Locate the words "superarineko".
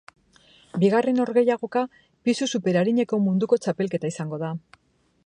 2.55-3.21